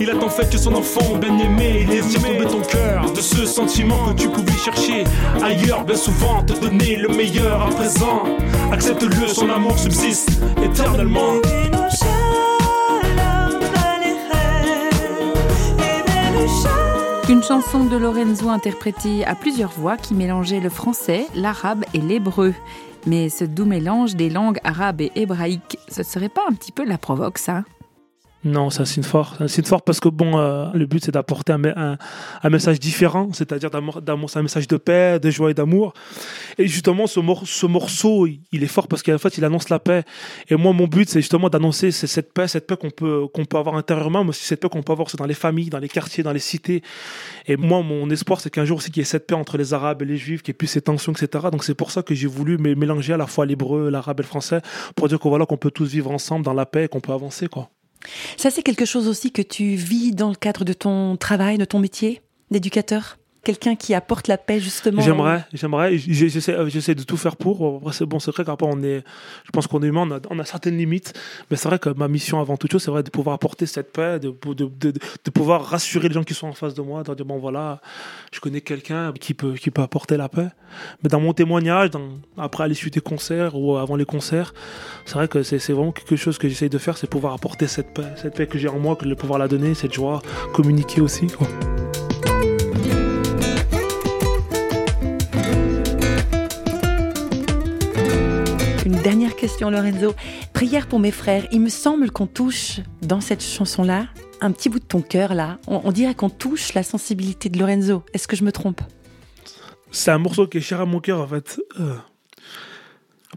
Il 0.00 0.10
a 0.10 0.16
en 0.16 0.28
fait 0.28 0.50
que 0.50 0.58
son 0.58 0.74
enfant 0.74 1.16
bien 1.20 1.36
aimé, 1.38 1.80
il 1.82 1.88
laisse 1.88 2.12
tomber 2.12 2.46
ton 2.46 2.60
cœur 2.60 3.10
de 3.12 3.20
ce 3.20 3.44
sentiment 3.46 3.98
que 4.08 4.22
tu 4.22 4.28
pouvais 4.28 4.52
chercher 4.52 5.04
ailleurs, 5.42 5.84
bien 5.84 5.96
souvent 5.96 6.42
te 6.42 6.52
donner 6.54 6.96
le 6.96 7.08
meilleur 7.08 7.62
à 7.62 7.70
présent. 7.70 8.24
Accepte-le, 8.72 9.28
son 9.28 9.50
amour 9.50 9.78
subsiste 9.78 10.30
éternellement. 10.62 11.43
Chanson 17.54 17.84
de 17.84 17.96
Lorenzo 17.96 18.48
interprétée 18.48 19.24
à 19.24 19.36
plusieurs 19.36 19.70
voix 19.70 19.96
qui 19.96 20.12
mélangeait 20.12 20.58
le 20.58 20.68
français, 20.68 21.28
l'arabe 21.36 21.84
et 21.94 21.98
l'hébreu. 21.98 22.52
Mais 23.06 23.28
ce 23.28 23.44
doux 23.44 23.64
mélange 23.64 24.16
des 24.16 24.28
langues 24.28 24.58
arabes 24.64 25.00
et 25.00 25.12
hébraïques, 25.14 25.78
ce 25.86 26.02
serait 26.02 26.28
pas 26.28 26.42
un 26.50 26.52
petit 26.54 26.72
peu 26.72 26.84
la 26.84 26.98
provoque, 26.98 27.38
ça? 27.38 27.62
Non, 28.44 28.68
c'est 28.68 28.82
un 28.82 28.84
signe 28.84 29.02
fort. 29.02 29.36
Un 29.40 29.48
signe 29.48 29.64
parce 29.86 30.00
que 30.00 30.08
bon, 30.10 30.38
euh, 30.38 30.66
le 30.74 30.84
but 30.84 31.02
c'est 31.02 31.12
d'apporter 31.12 31.54
un, 31.54 31.96
un, 32.42 32.50
message 32.50 32.78
différent, 32.78 33.30
c'est-à-dire 33.32 33.70
c'est 33.72 34.38
un 34.38 34.42
message 34.42 34.68
de 34.68 34.76
paix, 34.76 35.18
de 35.18 35.30
joie 35.30 35.50
et 35.50 35.54
d'amour. 35.54 35.94
Et 36.58 36.68
justement, 36.68 37.06
ce, 37.06 37.20
ce, 37.44 37.66
morceau, 37.66 38.26
il 38.26 38.62
est 38.62 38.66
fort 38.66 38.86
parce 38.86 39.02
qu'en 39.02 39.16
fait, 39.16 39.38
il 39.38 39.44
annonce 39.46 39.70
la 39.70 39.78
paix. 39.78 40.04
Et 40.48 40.56
moi, 40.56 40.74
mon 40.74 40.86
but, 40.86 41.08
c'est 41.08 41.20
justement 41.20 41.48
d'annoncer 41.48 41.90
cette 41.90 42.34
paix, 42.34 42.46
cette 42.46 42.66
paix 42.66 42.76
qu'on 42.76 42.90
peut 42.90 43.26
qu'on 43.32 43.46
peut 43.46 43.56
avoir 43.56 43.76
intérieurement, 43.76 44.24
mais 44.24 44.30
aussi 44.30 44.44
cette 44.44 44.60
paix 44.60 44.68
qu'on 44.68 44.82
peut 44.82 44.92
avoir 44.92 45.08
dans 45.16 45.26
les 45.26 45.34
familles, 45.34 45.70
dans 45.70 45.78
les 45.78 45.88
quartiers, 45.88 46.22
dans 46.22 46.32
les 46.32 46.38
cités. 46.38 46.82
Et 47.46 47.56
moi, 47.56 47.82
mon 47.82 48.10
espoir, 48.10 48.40
c'est 48.40 48.50
qu'un 48.50 48.66
jour 48.66 48.76
aussi 48.76 48.90
qu'il 48.90 49.00
y 49.00 49.02
ait 49.02 49.04
cette 49.06 49.26
paix 49.26 49.34
entre 49.34 49.56
les 49.56 49.72
Arabes 49.72 50.02
et 50.02 50.04
les 50.04 50.18
Juifs, 50.18 50.42
qu'il 50.42 50.52
n'y 50.52 50.56
ait 50.56 50.58
plus 50.58 50.66
ces 50.66 50.82
tensions, 50.82 51.12
etc. 51.12 51.46
Donc 51.50 51.64
c'est 51.64 51.74
pour 51.74 51.90
ça 51.90 52.02
que 52.02 52.14
j'ai 52.14 52.28
voulu 52.28 52.58
mélanger 52.58 53.14
à 53.14 53.16
la 53.16 53.26
fois 53.26 53.46
l'hébreu, 53.46 53.88
l'arabe 53.88 54.20
et 54.20 54.22
le 54.22 54.28
français, 54.28 54.60
pour 54.96 55.08
dire 55.08 55.18
voilà 55.22 55.46
qu'on 55.46 55.56
peut 55.56 55.70
tous 55.70 55.86
vivre 55.86 56.10
ensemble 56.10 56.44
dans 56.44 56.52
la 56.52 56.66
paix 56.66 56.88
qu'on 56.88 57.00
peut 57.00 57.12
avancer, 57.12 57.48
quoi. 57.48 57.70
Ça, 58.36 58.50
c'est 58.50 58.62
quelque 58.62 58.84
chose 58.84 59.08
aussi 59.08 59.32
que 59.32 59.42
tu 59.42 59.74
vis 59.74 60.12
dans 60.12 60.28
le 60.28 60.34
cadre 60.34 60.64
de 60.64 60.72
ton 60.72 61.16
travail, 61.16 61.58
de 61.58 61.64
ton 61.64 61.78
métier 61.78 62.22
d'éducateur? 62.50 63.18
Quelqu'un 63.44 63.76
qui 63.76 63.94
apporte 63.94 64.26
la 64.28 64.38
paix 64.38 64.58
justement. 64.58 65.02
J'aimerais, 65.02 65.44
j'aimerais, 65.52 65.96
j'essaie, 65.96 66.54
euh, 66.54 66.68
j'essaie 66.68 66.94
de 66.94 67.02
tout 67.02 67.16
faire 67.16 67.36
pour. 67.36 67.76
Après, 67.76 67.92
c'est 67.92 68.06
bon, 68.06 68.18
c'est 68.18 68.32
vrai 68.32 68.44
qu'après 68.44 68.66
on 68.68 68.82
est, 68.82 69.04
je 69.44 69.50
pense 69.52 69.66
qu'on 69.66 69.82
est 69.82 69.86
humain, 69.86 70.08
on 70.08 70.12
a, 70.16 70.20
on 70.30 70.38
a, 70.38 70.44
certaines 70.44 70.76
limites, 70.76 71.12
mais 71.50 71.56
c'est 71.56 71.68
vrai 71.68 71.78
que 71.78 71.90
ma 71.90 72.08
mission 72.08 72.40
avant 72.40 72.56
toute 72.56 72.72
chose, 72.72 72.82
c'est 72.82 72.90
vrai 72.90 73.02
de 73.02 73.10
pouvoir 73.10 73.34
apporter 73.34 73.66
cette 73.66 73.92
paix, 73.92 74.18
de, 74.18 74.34
de, 74.46 74.64
de, 74.64 74.92
de, 75.24 75.30
pouvoir 75.30 75.64
rassurer 75.64 76.08
les 76.08 76.14
gens 76.14 76.24
qui 76.24 76.34
sont 76.34 76.48
en 76.48 76.52
face 76.52 76.74
de 76.74 76.82
moi, 76.82 77.02
de 77.02 77.14
dire 77.14 77.24
bon 77.24 77.38
voilà, 77.38 77.80
je 78.32 78.40
connais 78.40 78.62
quelqu'un 78.62 79.12
qui 79.12 79.34
peut, 79.34 79.54
qui 79.54 79.70
peut 79.70 79.82
apporter 79.82 80.16
la 80.16 80.28
paix. 80.28 80.48
Mais 81.02 81.08
dans 81.08 81.20
mon 81.20 81.32
témoignage, 81.32 81.90
dans, 81.90 82.08
après 82.36 82.64
à 82.64 82.68
l'issue 82.68 82.90
des 82.90 83.00
concerts 83.00 83.54
ou 83.54 83.76
avant 83.76 83.96
les 83.96 84.06
concerts, 84.06 84.54
c'est 85.04 85.14
vrai 85.14 85.28
que 85.28 85.42
c'est, 85.42 85.58
c'est 85.58 85.72
vraiment 85.72 85.92
quelque 85.92 86.16
chose 86.16 86.38
que 86.38 86.48
j'essaie 86.48 86.68
de 86.68 86.78
faire, 86.78 86.96
c'est 86.96 87.06
pouvoir 87.06 87.34
apporter 87.34 87.68
cette 87.68 87.94
paix, 87.94 88.06
cette 88.16 88.34
paix 88.34 88.46
que 88.46 88.58
j'ai 88.58 88.68
en 88.68 88.78
moi, 88.78 88.96
que 88.96 89.04
de 89.04 89.14
pouvoir 89.14 89.38
la 89.38 89.48
donner, 89.48 89.74
cette 89.74 89.92
joie, 89.92 90.22
communiquer 90.52 91.00
aussi. 91.00 91.26
Quoi. 91.26 91.48
Dernière 98.90 99.34
question, 99.34 99.70
Lorenzo. 99.70 100.14
Prière 100.52 100.86
pour 100.86 100.98
mes 100.98 101.10
frères. 101.10 101.46
Il 101.52 101.62
me 101.62 101.70
semble 101.70 102.10
qu'on 102.10 102.26
touche 102.26 102.80
dans 103.00 103.22
cette 103.22 103.42
chanson-là 103.42 104.08
un 104.42 104.52
petit 104.52 104.68
bout 104.68 104.78
de 104.78 104.84
ton 104.84 105.00
cœur, 105.00 105.32
là. 105.32 105.58
On, 105.66 105.90
dirait 105.90 106.14
qu'on 106.14 106.28
touche 106.28 106.74
la 106.74 106.82
sensibilité 106.82 107.48
de 107.48 107.58
Lorenzo. 107.58 108.04
Est-ce 108.12 108.28
que 108.28 108.36
je 108.36 108.44
me 108.44 108.52
trompe? 108.52 108.82
C'est 109.90 110.10
un 110.10 110.18
morceau 110.18 110.46
qui 110.46 110.58
est 110.58 110.60
cher 110.60 110.82
à 110.82 110.84
mon 110.84 111.00
cœur, 111.00 111.20
en 111.20 111.26
fait. 111.26 111.58
Euh, 111.80 111.94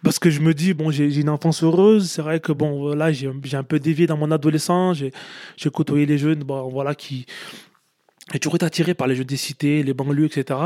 parce 0.04 0.20
que 0.20 0.30
je 0.30 0.42
me 0.42 0.54
dis, 0.54 0.74
bon, 0.74 0.92
j'ai 0.92 1.18
une 1.18 1.30
enfance 1.30 1.64
heureuse. 1.64 2.12
C'est 2.12 2.22
vrai 2.22 2.42
que, 2.42 2.52
bon, 2.52 2.94
là, 2.94 3.14
j'ai 3.14 3.30
un 3.54 3.64
peu 3.64 3.80
dévié 3.80 4.06
dans 4.06 4.18
mon 4.18 4.32
adolescence. 4.32 4.98
J'ai 4.98 5.70
côtoyé 5.70 6.06
les 6.06 6.18
jeunes, 6.18 6.44
bon, 6.44 6.68
voilà, 6.68 6.94
qui. 6.94 7.26
J'ai 8.34 8.40
toujours 8.40 8.56
été 8.56 8.66
attiré 8.66 8.94
par 8.94 9.08
les 9.08 9.16
jeux 9.16 9.24
des 9.24 9.38
cités, 9.38 9.82
les 9.82 9.94
banlieues, 9.94 10.26
etc. 10.26 10.60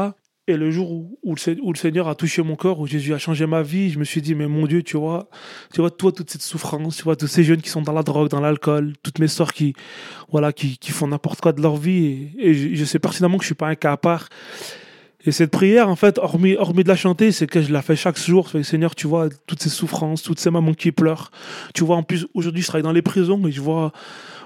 Et 0.48 0.57
le 0.57 0.71
jour 0.71 0.91
où, 0.91 1.36
le, 1.36 1.75
Seigneur 1.75 2.07
a 2.07 2.15
touché 2.15 2.41
mon 2.41 2.55
corps, 2.55 2.79
où 2.79 2.88
Jésus 2.88 3.13
a 3.13 3.19
changé 3.19 3.45
ma 3.45 3.62
vie, 3.62 3.91
je 3.91 4.00
me 4.00 4.03
suis 4.03 4.24
dit, 4.24 4.33
mais 4.33 4.48
mon 4.48 4.65
Dieu, 4.65 4.81
tu 4.81 4.98
vois, 4.98 5.29
tu 5.71 5.81
vois, 5.81 5.91
toi, 5.91 6.12
toute 6.12 6.31
cette 6.31 6.41
souffrance, 6.41 6.98
tu 6.98 7.03
vois, 7.03 7.15
tous 7.15 7.27
ces 7.27 7.43
jeunes 7.43 7.62
qui 7.62 7.69
sont 7.69 7.83
dans 7.83 7.93
la 7.93 8.01
drogue, 8.01 8.27
dans 8.27 8.39
l'alcool, 8.41 8.93
toutes 9.03 9.19
mes 9.19 9.27
sœurs 9.27 9.53
qui, 9.53 9.75
voilà, 10.31 10.51
qui, 10.51 10.79
qui 10.79 10.91
font 10.91 11.07
n'importe 11.07 11.41
quoi 11.41 11.53
de 11.53 11.62
leur 11.62 11.77
vie. 11.77 12.29
Et, 12.39 12.75
je, 12.75 12.86
sais 12.86 12.98
pertinemment 12.98 13.38
que 13.38 13.43
je 13.43 13.50
suis 13.50 13.55
pas 13.55 13.67
un 13.67 13.75
cas 13.75 13.91
à 13.91 13.98
part. 13.98 14.29
Et 15.24 15.31
cette 15.31 15.51
prière, 15.51 15.88
en 15.88 15.95
fait, 15.95 16.17
hormis, 16.17 16.55
hormis 16.55 16.83
de 16.83 16.89
la 16.89 16.95
chanter, 16.95 17.31
c'est 17.31 17.45
que 17.45 17.62
je 17.62 17.71
la 17.71 17.83
fais 17.83 17.95
chaque 17.95 18.17
jour. 18.17 18.50
Seigneur, 18.63 18.95
tu 18.95 19.05
vois, 19.05 19.29
toutes 19.45 19.62
ces 19.62 19.69
souffrances, 19.69 20.24
toutes 20.24 20.39
ces 20.39 20.50
mamans 20.50 20.74
qui 20.74 20.91
pleurent. 20.91 21.29
Tu 21.75 21.83
vois, 21.83 21.98
en 21.98 22.03
plus, 22.03 22.25
aujourd'hui, 22.33 22.63
je 22.63 22.67
travaille 22.67 22.81
dans 22.81 22.91
les 22.91 23.03
prisons 23.03 23.45
et 23.45 23.51
je 23.51 23.62
vois, 23.62 23.91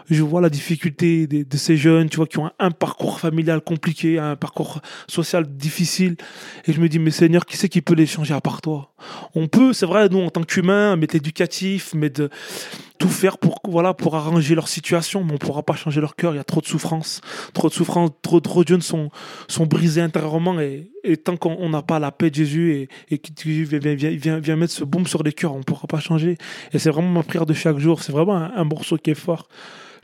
je 0.09 0.23
vois 0.23 0.41
la 0.41 0.49
difficulté 0.49 1.27
de, 1.27 1.57
ces 1.57 1.77
jeunes, 1.77 2.09
tu 2.09 2.17
vois, 2.17 2.27
qui 2.27 2.37
ont 2.37 2.51
un, 2.59 2.71
parcours 2.71 3.19
familial 3.19 3.61
compliqué, 3.61 4.19
un 4.19 4.35
parcours 4.35 4.81
social 5.07 5.45
difficile. 5.45 6.15
Et 6.65 6.73
je 6.73 6.81
me 6.81 6.89
dis, 6.89 6.99
mais 6.99 7.11
Seigneur, 7.11 7.45
qui 7.45 7.57
c'est 7.57 7.69
qui 7.69 7.81
peut 7.81 7.95
les 7.95 8.05
changer 8.05 8.33
à 8.33 8.41
part 8.41 8.61
toi? 8.61 8.93
On 9.33 9.47
peut, 9.47 9.73
c'est 9.73 9.85
vrai, 9.85 10.09
nous, 10.09 10.19
en 10.19 10.29
tant 10.29 10.43
qu'humains, 10.43 10.95
mettre 10.95 11.15
l'éducatif, 11.15 11.93
mais 11.95 12.09
de 12.09 12.29
tout 12.97 13.09
faire 13.09 13.37
pour, 13.37 13.59
voilà, 13.63 13.93
pour 13.93 14.15
arranger 14.15 14.55
leur 14.55 14.67
situation, 14.67 15.23
mais 15.23 15.33
on 15.33 15.37
pourra 15.37 15.63
pas 15.63 15.75
changer 15.75 16.01
leur 16.01 16.15
cœur. 16.15 16.33
Il 16.33 16.37
y 16.37 16.39
a 16.39 16.43
trop 16.43 16.61
de 16.61 16.65
souffrance, 16.65 17.21
trop 17.53 17.69
de 17.69 17.73
souffrance, 17.73 18.11
trop, 18.21 18.39
de 18.39 18.67
jeunes 18.67 18.81
sont, 18.81 19.09
sont 19.47 19.65
brisés 19.65 20.01
intérieurement 20.01 20.59
et, 20.59 20.89
tant 21.23 21.37
qu'on 21.37 21.69
n'a 21.69 21.81
pas 21.81 21.99
la 21.99 22.11
paix 22.11 22.29
de 22.29 22.35
Jésus 22.35 22.73
et, 22.73 22.89
et 23.09 23.17
qu'il 23.19 23.65
vient, 23.65 23.95
vient, 23.95 24.39
vient, 24.39 24.55
mettre 24.55 24.73
ce 24.73 24.83
boom 24.83 25.05
sur 25.05 25.23
les 25.23 25.33
cœurs, 25.33 25.53
on 25.53 25.61
pourra 25.61 25.87
pas 25.87 25.99
changer. 25.99 26.37
Et 26.73 26.79
c'est 26.79 26.89
vraiment 26.89 27.09
ma 27.11 27.23
prière 27.23 27.45
de 27.45 27.53
chaque 27.53 27.77
jour. 27.77 28.01
C'est 28.01 28.11
vraiment 28.11 28.35
un 28.35 28.63
morceau 28.63 28.97
qui 28.97 29.11
est 29.11 29.15
fort 29.15 29.47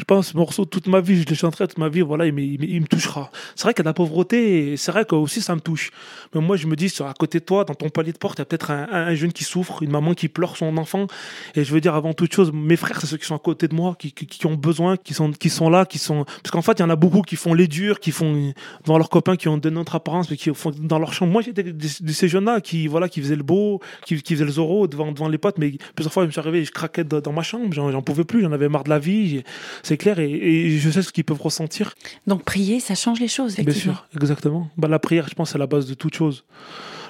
je 0.02 0.06
pense, 0.06 0.30
ce 0.30 0.38
morceau, 0.38 0.66
toute 0.66 0.88
ma 0.88 1.00
vie, 1.00 1.22
je 1.22 1.30
le 1.30 1.36
chanterai 1.36 1.68
toute 1.68 1.78
ma 1.78 1.88
vie, 1.88 2.02
voilà, 2.02 2.26
il, 2.26 2.34
il, 2.40 2.82
me 2.82 2.88
touchera. 2.88 3.30
C'est 3.56 3.66
vrai 3.66 3.76
qu'il 3.76 3.82
y 3.82 3.84
a 3.84 3.84
de 3.84 3.90
la 3.90 3.94
pauvreté, 3.94 4.72
et 4.72 4.78
c'est 4.78 4.92
vrai 4.92 5.06
que 5.06 5.14
aussi 5.14 5.44
ça 5.44 5.54
me 5.54 5.62
touche. 5.62 5.92
Mais 6.34 6.42
moi, 6.42 6.58
je 6.58 6.66
me 6.66 6.76
dis, 6.76 6.92
à 7.02 7.14
côté 7.14 7.40
de 7.40 7.46
toi, 7.46 7.66
dans 7.66 7.76
ton 7.76 7.90
palier 7.90 8.12
de 8.12 8.18
porte, 8.18 8.40
il 8.40 8.42
y 8.42 8.44
a 8.44 8.46
peut-être 8.46 8.72
un, 8.72 9.14
jeune 9.14 9.32
qui 9.32 9.44
souffre, 9.44 9.84
une 9.84 9.92
maman 9.92 10.16
qui 10.16 10.28
pleure 10.28 10.58
son 10.58 10.76
enfant. 10.78 11.06
Et 11.54 11.64
je 11.64 11.72
veux 11.72 11.82
dire, 11.82 11.94
avant 11.94 12.14
toute 12.14 12.34
chose, 12.34 12.52
mes 12.52 12.78
frères, 12.82 13.00
c'est 13.00 13.08
ceux 13.08 13.18
qui 13.18 13.26
sont 13.26 13.36
à 13.36 13.40
côté 13.40 13.68
de 13.68 13.76
moi, 13.76 13.96
qui, 13.98 14.12
qui, 14.12 14.46
ont 14.46 14.56
besoin, 14.56 14.98
qui 14.98 15.14
sont, 15.14 15.32
qui 15.32 15.50
sont 15.50 15.70
là, 15.70 15.86
qui 15.86 15.98
sont. 15.98 16.26
Parce 16.26 16.52
qu'en 16.52 16.62
fait, 16.62 16.74
il 16.74 16.82
y 16.82 16.84
en 16.84 16.90
a 16.90 16.96
beaucoup 16.96 17.22
qui 17.22 17.36
font 17.36 17.54
les 17.54 17.68
durs, 17.68 18.00
qui 18.00 18.12
font 18.12 18.54
dans 18.86 18.98
leurs 18.98 19.10
copains, 19.10 19.36
qui 19.36 19.48
ont 19.48 19.58
de 19.58 19.70
notre 19.70 19.96
apparence, 19.96 20.30
mais 20.30 20.38
qui 20.38 20.54
font 20.54 20.72
dans 20.78 21.00
leur 21.00 21.14
chambre. 21.14 21.32
Moi, 21.32 21.42
j'étais 21.42 21.64
de 21.64 22.12
ces 22.12 22.28
jeunes-là 22.28 22.62
qui, 22.62 22.88
voilà, 22.88 23.08
qui 23.08 23.22
faisaient 23.22 23.36
le 23.36 23.44
beau, 23.44 23.80
qui, 24.06 24.22
qui 24.22 24.34
faisaient 24.34 24.46
le 24.46 24.52
zoro 24.52 24.88
devant, 24.88 25.12
devant 25.12 25.30
les 25.30 25.38
potes, 25.38 25.58
mais 25.58 25.74
plusieurs 25.96 26.12
fois, 26.12 26.24
je 26.24 26.28
me 26.28 26.32
suis 26.32 26.40
arrivé, 26.40 26.66
je 26.66 26.72
craquais 26.72 27.04
dans 27.04 27.32
ma 27.32 27.44
chambre, 27.44 27.74
j'en 27.74 28.02
pouvais 28.02 28.26
plus, 28.26 28.42
j'en 28.42 28.52
avais 28.52 28.70
marre 28.70 28.84
de 28.84 28.90
la 28.90 29.00
vie, 29.00 29.44
c'est 29.84 29.98
clair. 29.98 30.20
et 30.20 30.78
je 30.78 30.90
sais 30.90 31.02
ce 31.02 31.12
qu'ils 31.12 31.24
peuvent 31.24 31.42
ressentir. 31.42 31.94
Donc 32.28 32.44
prier, 32.44 32.80
ça 32.80 32.96
change 32.96 33.20
les 33.20 33.28
choses, 33.28 33.54
effectivement. 33.54 33.94
Bien 33.94 34.02
sûr, 34.02 34.22
exactement. 34.22 34.70
Bah, 34.78 34.88
la 34.88 35.00
prière, 35.00 35.28
je 35.30 35.36
pense, 35.36 35.52
c'est 35.52 35.58
la 35.58 35.68
base 35.68 35.86
de 35.86 35.94
toute 35.94 36.16
chose. 36.16 36.44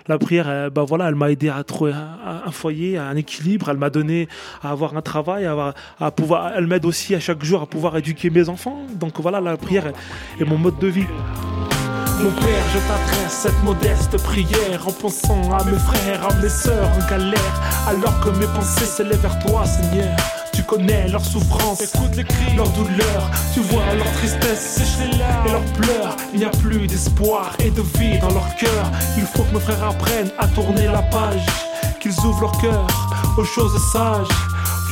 La 0.08 0.17
prière, 0.17 0.72
bah 0.72 0.84
voilà, 0.88 1.08
elle 1.08 1.15
m'a 1.15 1.31
aidé 1.31 1.50
à 1.50 1.63
trouver 1.63 1.93
un, 1.93 2.51
foyer, 2.51 2.98
un 2.98 3.15
équilibre. 3.15 3.70
Elle 3.70 3.77
m'a 3.77 3.89
donné 3.89 4.27
à 4.63 4.72
avoir 4.72 4.96
un 4.96 5.01
travail, 5.01 5.46
à 5.46 6.12
pouvoir. 6.12 6.53
Elle 6.55 6.67
m'aide 6.67 6.86
aussi 6.86 7.15
à 7.15 7.20
chaque 7.20 7.43
jour 7.43 7.62
à 7.62 7.65
pouvoir 7.65 7.98
éduquer 7.98 8.29
mes 8.29 8.50
enfants. 8.50 8.86
Donc 8.96 9.20
voilà, 9.20 9.39
la 9.39 9.58
prière 9.58 9.91
est 10.39 10.46
mon 10.46 10.58
mode 10.58 10.79
de 10.79 10.88
vie. 10.88 11.08
Mon 12.22 12.31
père, 12.31 12.63
je 12.72 12.79
t'adresse 12.88 13.31
cette 13.31 13.63
modeste 13.63 14.17
prière 14.24 14.88
en 14.88 14.91
pensant 14.91 15.58
à 15.58 15.63
mes 15.63 15.77
frères, 15.77 16.27
à 16.27 16.34
mes 16.36 16.50
sœurs 16.50 16.89
en 16.96 17.10
galère, 17.10 17.62
alors 17.88 18.20
que 18.20 18.29
mes 18.29 18.46
pensées 18.46 18.86
s'élèvent 18.86 19.22
vers 19.22 19.39
toi, 19.39 19.65
Seigneur. 19.65 20.15
Tu 20.53 20.63
connais 20.63 21.08
leur 21.08 21.24
souffrance, 21.24 21.81
écoute 21.81 22.15
les 22.15 22.24
cris, 22.24 22.55
leur 22.55 22.70
douleur. 22.70 23.31
Tu 23.53 23.62
vois 23.62 23.93
leur 23.96 24.12
tristesse, 24.13 24.60
sèche 24.60 24.98
les 25.00 25.17
larmes 25.17 25.48
et 25.48 25.51
leurs 25.51 25.74
pleurs. 25.74 26.15
Il 26.34 26.39
n'y 26.39 26.46
a 26.46 26.50
plus 26.50 26.88
d'espoir 26.88 27.55
et 27.60 27.70
de 27.70 27.81
vie 27.81 28.20
dans 28.20 28.31
leur 28.31 28.55
cœur. 28.55 28.91
Il 29.17 29.24
faut 29.24 29.43
que 29.43 29.53
mes 29.53 29.60
frères 29.60 29.84
apprennent 29.84 30.31
à 30.38 30.48
tourner 30.48 30.88
la 30.88 31.01
page, 31.03 31.46
qu'ils 32.00 32.17
ouvrent 32.25 32.41
leur 32.41 32.58
cœur 32.60 32.88
aux 33.38 33.46
choses 33.46 33.79
sages. 33.93 34.27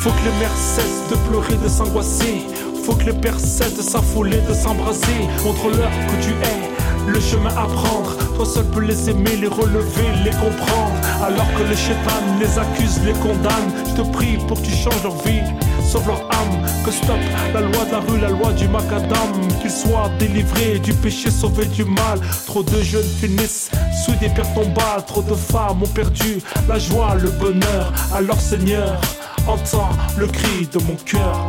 Faut 0.01 0.11
que 0.11 0.25
les 0.25 0.39
mères 0.39 0.55
cessent 0.55 1.09
de 1.09 1.15
pleurer, 1.27 1.55
de 1.61 1.67
s'angoisser. 1.67 2.45
Faut 2.85 2.95
que 2.95 3.03
les 3.03 3.13
pères 3.13 3.39
cessent 3.39 3.75
de 3.75 3.81
s'affoler, 3.81 4.39
de 4.47 4.53
s'embraser. 4.53 5.27
Montre-leur 5.43 5.89
que 5.89 6.23
tu 6.23 6.31
es 6.31 7.09
le 7.11 7.19
chemin 7.19 7.49
à 7.49 7.65
prendre. 7.65 8.28
Toi 8.39 8.48
seul 8.48 8.63
peux 8.67 8.79
les 8.79 9.10
aimer, 9.10 9.36
les 9.36 9.50
relever, 9.50 10.08
les 10.24 10.31
comprendre. 10.31 10.96
Alors 11.22 11.46
que 11.58 11.63
les 11.63 11.75
chétans 11.75 12.24
les 12.39 12.58
accusent, 12.58 13.01
les 13.03 13.12
condamnent. 13.12 13.74
Je 13.86 14.01
te 14.01 14.08
prie 14.13 14.38
pour 14.48 14.62
que 14.62 14.65
tu 14.65 14.72
changes 14.72 15.03
leur 15.03 15.17
vie, 15.24 15.41
sauve 15.84 16.08
leur 16.08 16.22
âme. 16.22 16.65
Que 16.86 16.89
stop 16.89 17.19
la 17.53 17.60
loi 17.60 17.84
de 17.84 17.91
la 17.91 18.00
rue, 18.00 18.17
la 18.22 18.29
loi 18.29 18.53
du 18.53 18.69
macadam. 18.69 19.29
Qu'ils 19.62 19.69
soient 19.69 20.10
délivrés 20.19 20.79
du 20.79 20.93
péché, 20.93 21.29
sauvés 21.29 21.65
du 21.65 21.84
mal. 21.84 22.17
Trop 22.46 22.63
de 22.63 22.81
jeunes 22.81 23.03
finissent 23.19 23.72
sous 24.05 24.13
des 24.13 24.29
pierres 24.29 24.53
tombales. 24.53 25.03
Trop 25.05 25.22
de 25.22 25.36
femmes 25.36 25.84
ont 25.84 25.88
perdu 25.88 26.41
la 26.69 26.79
joie, 26.79 27.15
le 27.15 27.31
bonheur. 27.31 27.91
Alors 28.15 28.39
Seigneur, 28.39 29.01
entends 29.48 29.89
le 30.17 30.27
cri 30.27 30.65
de 30.72 30.79
mon 30.86 30.96
cœur. 30.96 31.46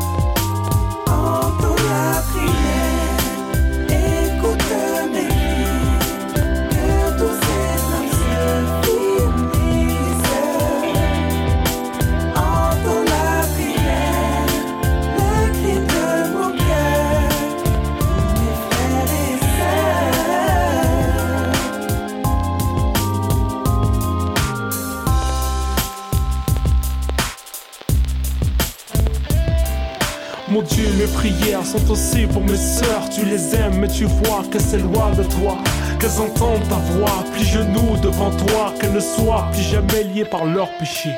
Sont 31.70 31.90
aussi 31.90 32.26
pour 32.26 32.42
mes 32.42 32.56
sœurs. 32.56 33.08
Tu 33.14 33.24
les 33.24 33.54
aimes, 33.54 33.78
mais 33.80 33.88
tu 33.88 34.04
vois 34.04 34.42
que 34.50 34.58
c'est 34.58 34.78
loin 34.78 35.10
de 35.16 35.22
toi. 35.22 35.56
Qu'elles 36.00 36.18
entendent 36.20 36.68
ta 36.68 36.76
voix, 36.94 37.24
plie 37.32 37.44
genoux 37.44 37.96
devant 38.02 38.30
toi. 38.30 38.74
Qu'elles 38.80 38.92
ne 38.92 39.00
soient 39.00 39.46
plus 39.52 39.62
jamais 39.62 40.02
liées 40.12 40.24
par 40.24 40.44
leur 40.44 40.68
péché. 40.78 41.10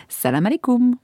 Salam 0.09 0.47
alaikum. 0.47 0.97